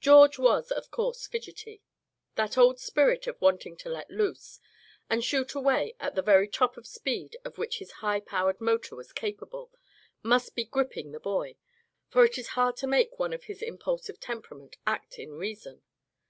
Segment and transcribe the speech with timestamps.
[0.00, 1.80] George was of course fidgety.
[2.34, 4.60] That old spirit of wanting to let loose,
[5.08, 8.94] and shoot away at the very top of speed of which his high powered motor
[8.96, 9.72] was capable,
[10.22, 11.56] must be gripping the boy,
[12.10, 15.82] for it is hard to make one of his impulsive temperament act in reason.